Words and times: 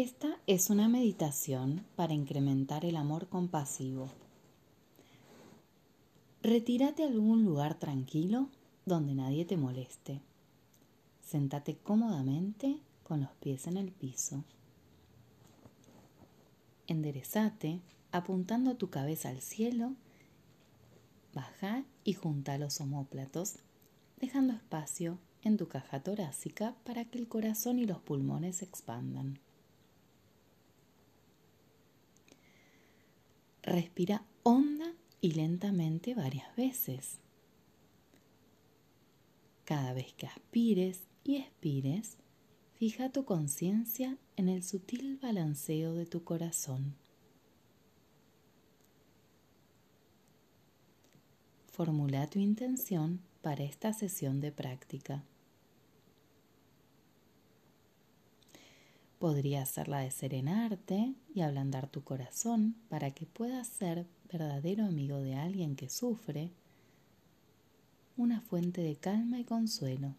Esta 0.00 0.38
es 0.46 0.70
una 0.70 0.88
meditación 0.88 1.84
para 1.96 2.14
incrementar 2.14 2.84
el 2.84 2.94
amor 2.94 3.26
compasivo. 3.26 4.08
Retírate 6.40 7.02
a 7.02 7.08
algún 7.08 7.44
lugar 7.44 7.80
tranquilo 7.80 8.46
donde 8.86 9.16
nadie 9.16 9.44
te 9.44 9.56
moleste. 9.56 10.20
Séntate 11.26 11.78
cómodamente 11.78 12.78
con 13.02 13.22
los 13.22 13.30
pies 13.40 13.66
en 13.66 13.76
el 13.76 13.90
piso. 13.90 14.44
Enderezate 16.86 17.80
apuntando 18.12 18.76
tu 18.76 18.90
cabeza 18.90 19.30
al 19.30 19.40
cielo. 19.40 19.94
Baja 21.34 21.82
y 22.04 22.12
junta 22.12 22.56
los 22.56 22.80
omóplatos, 22.80 23.56
dejando 24.20 24.52
espacio 24.52 25.18
en 25.42 25.56
tu 25.56 25.66
caja 25.66 25.98
torácica 25.98 26.76
para 26.84 27.04
que 27.04 27.18
el 27.18 27.26
corazón 27.26 27.80
y 27.80 27.84
los 27.84 27.98
pulmones 27.98 28.58
se 28.58 28.64
expandan. 28.64 29.40
Respira 33.68 34.24
honda 34.44 34.94
y 35.20 35.32
lentamente 35.32 36.14
varias 36.14 36.56
veces. 36.56 37.18
Cada 39.66 39.92
vez 39.92 40.14
que 40.14 40.26
aspires 40.26 41.02
y 41.22 41.36
expires, 41.36 42.16
fija 42.76 43.12
tu 43.12 43.26
conciencia 43.26 44.16
en 44.36 44.48
el 44.48 44.62
sutil 44.62 45.18
balanceo 45.18 45.92
de 45.92 46.06
tu 46.06 46.24
corazón. 46.24 46.94
Formula 51.66 52.26
tu 52.26 52.38
intención 52.38 53.20
para 53.42 53.64
esta 53.64 53.92
sesión 53.92 54.40
de 54.40 54.50
práctica. 54.50 55.24
Podría 59.18 59.66
ser 59.66 59.88
la 59.88 59.98
de 59.98 60.12
serenarte 60.12 61.14
y 61.34 61.40
ablandar 61.40 61.88
tu 61.88 62.04
corazón 62.04 62.76
para 62.88 63.10
que 63.10 63.26
puedas 63.26 63.66
ser 63.66 64.06
verdadero 64.30 64.84
amigo 64.84 65.18
de 65.18 65.34
alguien 65.34 65.74
que 65.74 65.88
sufre, 65.88 66.52
una 68.16 68.40
fuente 68.40 68.80
de 68.80 68.96
calma 68.96 69.40
y 69.40 69.44
consuelo. 69.44 70.14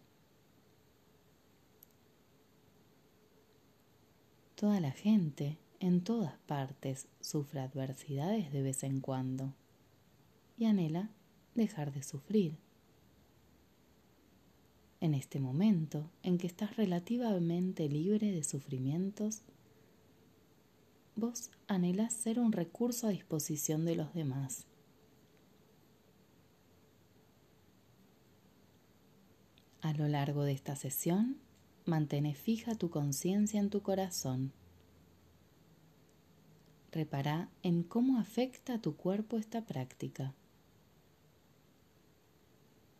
Toda 4.54 4.80
la 4.80 4.90
gente, 4.90 5.58
en 5.80 6.04
todas 6.04 6.36
partes, 6.46 7.08
sufre 7.20 7.60
adversidades 7.60 8.52
de 8.52 8.60
vez 8.60 8.82
en 8.82 9.00
cuando 9.00 9.54
y 10.58 10.66
anhela 10.66 11.08
dejar 11.54 11.92
de 11.92 12.02
sufrir 12.02 12.58
en 15.00 15.14
este 15.14 15.40
momento 15.40 16.10
en 16.22 16.38
que 16.38 16.46
estás 16.46 16.76
relativamente 16.76 17.88
libre 17.88 18.32
de 18.32 18.44
sufrimientos, 18.44 19.42
vos 21.16 21.50
anhelas 21.68 22.12
ser 22.12 22.38
un 22.38 22.52
recurso 22.52 23.06
a 23.06 23.10
disposición 23.10 23.84
de 23.84 23.96
los 23.96 24.12
demás. 24.14 24.66
A 29.80 29.94
lo 29.94 30.08
largo 30.08 30.44
de 30.44 30.52
esta 30.52 30.76
sesión, 30.76 31.38
mantén 31.86 32.34
fija 32.34 32.74
tu 32.74 32.90
conciencia 32.90 33.58
en 33.58 33.70
tu 33.70 33.80
corazón. 33.80 34.52
Repara 36.92 37.48
en 37.62 37.82
cómo 37.82 38.18
afecta 38.18 38.74
a 38.74 38.80
tu 38.82 38.96
cuerpo 38.96 39.38
esta 39.38 39.64
práctica. 39.64 40.34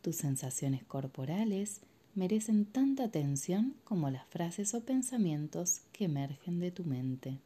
Tus 0.03 0.17
sensaciones 0.17 0.85
corporales 0.85 1.81
merecen 2.15 2.65
tanta 2.65 3.05
atención 3.05 3.75
como 3.85 4.11
las 4.11 4.27
frases 4.29 4.75
o 4.75 4.81
pensamientos 4.85 5.83
que 5.93 6.07
emergen 6.07 6.59
de 6.59 6.71
tu 6.71 6.85
mente. 6.85 7.39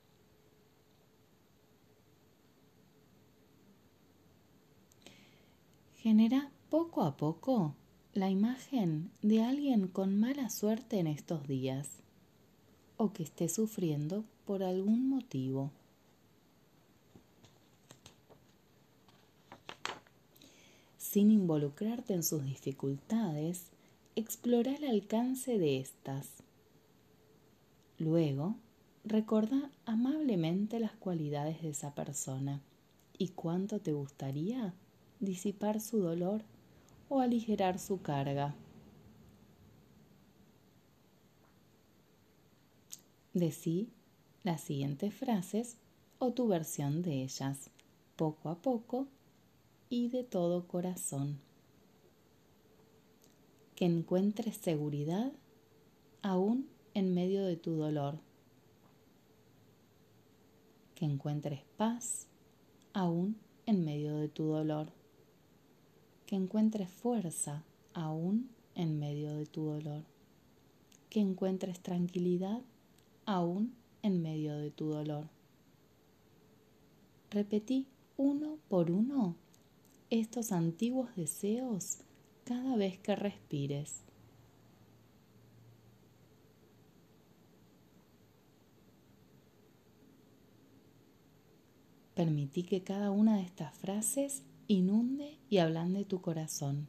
Genera 5.97 6.51
poco 6.71 7.03
a 7.03 7.17
poco 7.17 7.75
la 8.13 8.31
imagen 8.31 9.11
de 9.23 9.43
alguien 9.43 9.89
con 9.89 10.21
mala 10.21 10.51
suerte 10.51 10.99
en 10.99 11.07
estos 11.07 11.49
días 11.49 11.89
o 12.97 13.13
que 13.13 13.23
esté 13.23 13.49
sufriendo 13.49 14.25
por 14.45 14.63
algún 14.63 15.09
motivo. 15.09 15.73
Sin 21.15 21.31
involucrarte 21.31 22.13
en 22.13 22.25
sus 22.25 22.45
dificultades, 22.45 23.69
explora 24.17 24.75
el 24.75 24.83
alcance 24.83 25.61
de 25.61 25.79
estas. 25.79 26.27
Luego, 27.99 28.57
recuerda 29.05 29.71
amablemente 29.87 30.81
las 30.81 30.91
cualidades 30.91 31.63
de 31.63 31.69
esa 31.69 31.95
persona 31.95 32.61
y 33.17 33.29
cuánto 33.29 33.79
te 33.79 33.93
gustaría 33.93 34.75
disipar 35.21 35.81
su 35.81 36.01
dolor 36.01 36.43
o 37.09 37.21
aligerar 37.21 37.79
su 37.79 38.03
carga. 38.03 38.57
Decí 43.35 43.89
las 44.43 44.63
siguientes 44.63 45.15
frases 45.15 45.77
o 46.19 46.33
tu 46.33 46.49
versión 46.49 47.03
de 47.03 47.23
ellas, 47.23 47.71
poco 48.17 48.49
a 48.49 48.57
poco 48.57 49.07
y 49.95 50.09
de 50.09 50.25
todo 50.25 50.67
corazón. 50.67 51.39
Que 53.77 53.85
encuentres 53.85 54.57
seguridad 54.57 55.33
aún 56.21 56.69
en 56.95 57.15
medio 57.15 57.45
de 57.45 57.57
tu 57.57 57.77
dolor, 57.77 58.19
que 60.97 61.05
encuentres 61.05 61.61
paz 61.77 62.27
aún 62.93 63.37
en 63.67 63.85
medio 63.85 64.17
de 64.17 64.27
tu 64.27 64.47
dolor, 64.47 64.89
que 66.27 66.35
encuentres 66.35 66.91
fuerza 66.91 67.63
aún 67.93 68.51
en 68.75 68.99
medio 68.99 69.37
de 69.37 69.47
tu 69.47 69.63
dolor, 69.63 70.03
que 71.09 71.21
encuentres 71.21 71.79
tranquilidad 71.79 72.63
aún 73.27 73.77
en 74.03 74.23
medio 74.23 74.57
de 74.57 74.73
tu 74.73 74.87
dolor. 74.87 75.29
Repetí 77.31 77.87
uno 78.17 78.59
por 78.69 78.91
uno 78.91 79.37
estos 80.21 80.53
antiguos 80.53 81.15
deseos 81.17 81.99
cada 82.45 82.77
vez 82.77 82.99
que 82.99 83.17
respires. 83.17 84.03
Permití 92.15 92.63
que 92.63 92.85
cada 92.85 93.11
una 93.11 93.39
de 93.39 93.43
estas 93.43 93.77
frases 93.77 94.45
inunde 94.69 95.37
y 95.51 95.59
ablande 95.59 96.05
tu 96.05 96.21
corazón. 96.21 96.87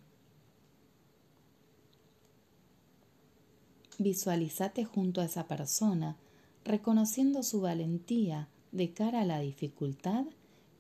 Visualizate 3.98 4.86
junto 4.86 5.22
a 5.22 5.26
esa 5.26 5.48
persona, 5.48 6.16
reconociendo 6.64 7.42
su 7.42 7.62
valentía 7.62 8.50
de 8.72 8.94
cara 8.94 9.22
a 9.22 9.26
la 9.26 9.40
dificultad 9.40 10.26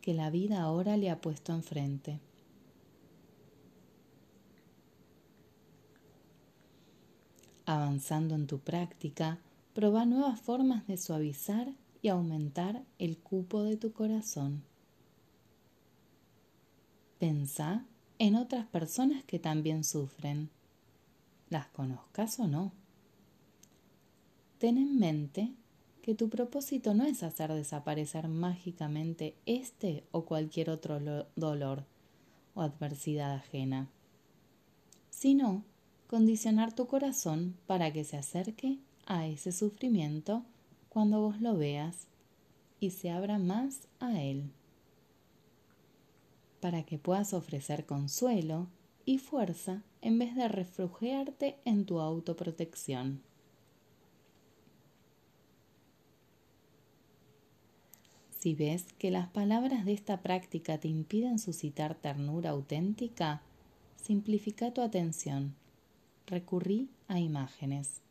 que 0.02 0.14
la 0.14 0.30
vida 0.30 0.62
ahora 0.62 0.96
le 0.96 1.10
ha 1.10 1.22
puesto 1.22 1.52
enfrente. 1.52 2.20
Avanzando 7.66 8.36
en 8.36 8.46
tu 8.46 8.60
práctica, 8.60 9.40
proba 9.74 10.06
nuevas 10.06 10.40
formas 10.40 10.86
de 10.88 10.98
suavizar 10.98 11.74
y 12.02 12.10
aumentar 12.10 12.84
el 13.00 13.18
cupo 13.18 13.64
de 13.64 13.78
tu 13.78 13.92
corazón. 13.92 14.64
Pensa 17.18 17.86
en 18.20 18.36
otras 18.36 18.68
personas 18.68 19.24
que 19.24 19.40
también 19.40 19.84
sufren, 19.84 20.50
las 21.50 21.68
conozcas 21.68 22.40
o 22.40 22.48
no. 22.48 22.72
Ten 24.60 24.78
en 24.78 25.00
mente 25.00 25.54
que 26.02 26.14
tu 26.14 26.30
propósito 26.30 26.94
no 26.94 27.04
es 27.04 27.24
hacer 27.24 27.52
desaparecer 27.52 28.28
mágicamente 28.28 29.36
este 29.48 30.04
o 30.12 30.26
cualquier 30.26 30.70
otro 30.70 31.00
dolor 31.36 31.84
o 32.54 32.62
adversidad 32.62 33.34
ajena, 33.34 33.90
sino 35.10 35.64
condicionar 36.16 36.74
tu 36.74 36.88
corazón 36.88 37.58
para 37.68 37.92
que 37.92 38.06
se 38.06 38.16
acerque 38.16 38.78
a 39.06 39.28
ese 39.28 39.52
sufrimiento 39.52 40.46
cuando 40.88 41.20
vos 41.20 41.42
lo 41.42 41.58
veas 41.58 42.08
y 42.80 42.92
se 42.92 43.10
abra 43.12 43.38
más 43.38 43.90
a 44.00 44.22
él, 44.22 44.50
para 46.62 46.84
que 46.84 46.98
puedas 46.98 47.34
ofrecer 47.34 47.86
consuelo 47.86 48.68
y 49.04 49.18
fuerza 49.18 49.84
en 50.02 50.18
vez 50.18 50.38
de 50.38 50.48
refugiarte 50.48 51.58
en 51.66 51.86
tu 51.86 52.00
autoprotección. 52.00 53.22
Si 58.40 58.56
ves 58.56 58.86
que 58.98 59.12
las 59.12 59.28
palabras 59.28 59.84
de 59.84 59.92
esta 59.92 60.22
práctica 60.22 60.78
te 60.78 60.88
impiden 60.88 61.40
suscitar 61.40 61.94
ternura 61.94 62.52
auténtica, 62.52 63.42
simplifica 63.98 64.74
tu 64.74 64.80
atención 64.80 65.56
recurrí 66.28 66.90
a 67.08 67.20
imágenes. 67.20 68.02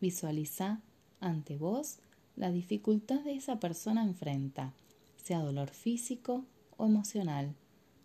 Visualiza 0.00 0.80
ante 1.20 1.56
vos 1.56 1.98
la 2.36 2.50
dificultad 2.50 3.20
de 3.20 3.34
esa 3.34 3.60
persona 3.60 4.02
enfrenta, 4.02 4.72
sea 5.16 5.40
dolor 5.40 5.70
físico 5.70 6.44
o 6.76 6.86
emocional 6.86 7.54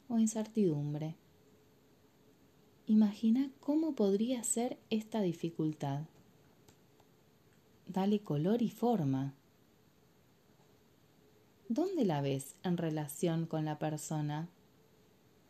o 0.10 0.20
incertidumbre. 0.20 1.16
Imagina 2.86 3.50
cómo 3.60 3.96
podría 3.96 4.44
ser 4.44 4.78
esta 4.90 5.22
dificultad. 5.22 6.04
Dale 7.88 8.20
color 8.20 8.62
y 8.62 8.70
forma. 8.70 9.34
¿Dónde 11.70 12.06
la 12.06 12.22
ves 12.22 12.56
en 12.64 12.78
relación 12.78 13.46
con 13.46 13.66
la 13.66 13.78
persona 13.78 14.48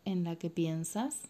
en 0.05 0.23
la 0.23 0.35
que 0.35 0.49
piensas? 0.49 1.29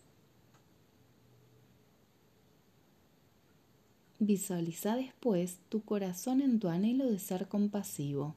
Visualiza 4.19 4.95
después 4.95 5.59
tu 5.69 5.83
corazón 5.83 6.41
en 6.41 6.59
tu 6.59 6.69
anhelo 6.69 7.05
de 7.05 7.19
ser 7.19 7.47
compasivo. 7.47 8.35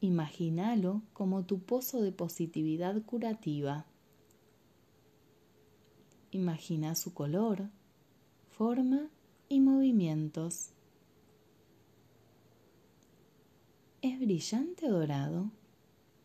Imagínalo 0.00 1.02
como 1.12 1.44
tu 1.44 1.60
pozo 1.60 2.00
de 2.00 2.10
positividad 2.10 3.02
curativa. 3.02 3.84
Imagina 6.30 6.94
su 6.94 7.12
color, 7.12 7.68
forma 8.56 9.10
y 9.50 9.60
movimientos. 9.60 10.70
¿Es 14.00 14.18
brillante 14.18 14.88
dorado? 14.88 15.50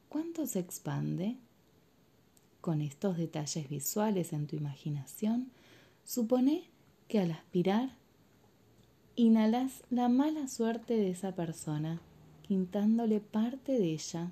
¿Cuánto 0.07 0.47
se 0.47 0.59
expande? 0.59 1.35
Con 2.61 2.79
estos 2.79 3.17
detalles 3.17 3.67
visuales 3.67 4.31
en 4.31 4.47
tu 4.47 4.55
imaginación, 4.55 5.51
supone 6.05 6.69
que 7.07 7.19
al 7.19 7.31
aspirar, 7.31 7.89
inhalas 9.15 9.83
la 9.89 10.09
mala 10.09 10.47
suerte 10.47 10.95
de 10.95 11.11
esa 11.11 11.35
persona, 11.35 12.01
quintándole 12.41 13.19
parte 13.19 13.73
de 13.73 13.93
ella. 13.93 14.31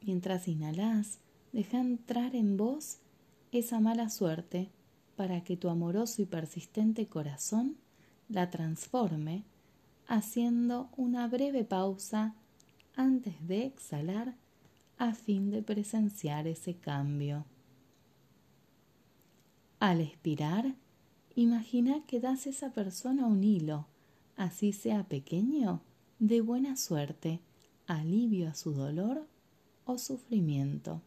Mientras 0.00 0.48
inhalas, 0.48 1.18
deja 1.52 1.80
entrar 1.80 2.34
en 2.34 2.56
vos 2.56 2.98
esa 3.52 3.80
mala 3.80 4.08
suerte 4.08 4.70
para 5.16 5.42
que 5.42 5.56
tu 5.56 5.68
amoroso 5.68 6.22
y 6.22 6.26
persistente 6.26 7.06
corazón 7.06 7.76
la 8.28 8.50
transforme 8.50 9.44
haciendo 10.06 10.88
una 10.96 11.28
breve 11.28 11.64
pausa 11.64 12.34
antes 12.96 13.46
de 13.46 13.66
exhalar 13.66 14.34
a 14.98 15.14
fin 15.14 15.50
de 15.50 15.62
presenciar 15.62 16.46
ese 16.46 16.74
cambio. 16.74 17.44
Al 19.80 20.02
expirar, 20.02 20.74
imagina 21.34 22.04
que 22.06 22.20
das 22.20 22.46
a 22.46 22.50
esa 22.50 22.70
persona 22.70 23.26
un 23.26 23.42
hilo, 23.42 23.86
así 24.36 24.74
sea 24.74 25.04
pequeño, 25.04 25.80
de 26.18 26.42
buena 26.42 26.76
suerte, 26.76 27.40
alivio 27.86 28.50
a 28.50 28.54
su 28.54 28.74
dolor 28.74 29.26
o 29.86 29.96
sufrimiento. 29.96 31.00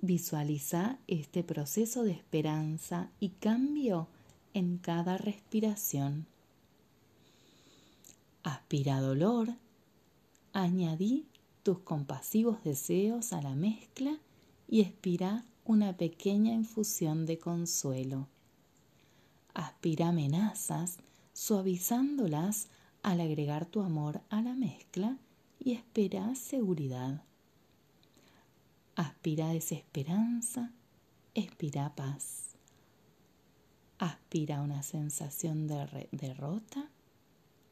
Visualiza 0.00 0.98
este 1.08 1.42
proceso 1.42 2.04
de 2.04 2.12
esperanza 2.12 3.10
y 3.18 3.30
cambio 3.30 4.06
en 4.54 4.78
cada 4.78 5.18
respiración. 5.18 6.26
Aspira 8.44 9.00
dolor, 9.00 9.48
añadí 10.52 11.26
tus 11.64 11.80
compasivos 11.80 12.62
deseos 12.62 13.32
a 13.32 13.42
la 13.42 13.56
mezcla 13.56 14.20
y 14.68 14.82
expira 14.82 15.44
una 15.66 15.96
pequeña 15.96 16.52
infusión 16.52 17.26
de 17.26 17.38
consuelo. 17.40 18.28
Aspira 19.52 20.08
amenazas, 20.08 20.98
suavizándolas 21.32 22.68
al 23.02 23.20
agregar 23.20 23.66
tu 23.66 23.80
amor 23.80 24.20
a 24.30 24.42
la 24.42 24.54
mezcla 24.54 25.18
y 25.58 25.72
espera 25.72 26.32
seguridad. 26.36 27.24
Aspira 28.94 29.48
desesperanza, 29.48 30.72
expira 31.34 31.94
paz. 31.96 32.54
Aspira 33.98 34.62
una 34.62 34.84
sensación 34.84 35.66
de 35.66 36.08
derrota 36.12 36.90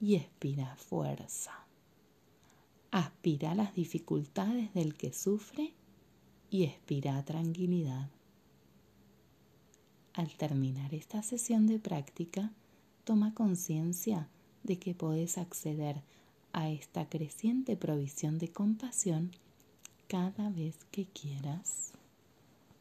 y 0.01 0.17
expira 0.17 0.75
fuerza. 0.75 1.53
Aspira 2.91 3.55
las 3.55 3.73
dificultades 3.75 4.75
del 4.75 4.97
que 4.97 5.13
sufre 5.13 5.75
y 6.55 6.63
expira 6.63 7.21
tranquilidad. 7.25 8.09
Al 10.13 10.33
terminar 10.37 10.95
esta 10.95 11.21
sesión 11.25 11.67
de 11.67 11.81
práctica, 11.81 12.53
toma 13.03 13.35
conciencia 13.35 14.29
de 14.63 14.79
que 14.79 14.95
puedes 14.95 15.37
acceder 15.37 16.01
a 16.53 16.71
esta 16.71 17.09
creciente 17.09 17.77
provisión 17.77 18.39
de 18.39 18.53
compasión 18.53 19.33
cada 20.07 20.49
vez 20.49 20.77
que 20.93 21.07
quieras. 21.07 21.94